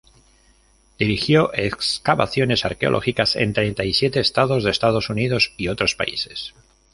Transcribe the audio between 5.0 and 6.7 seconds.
Unidos y otros países.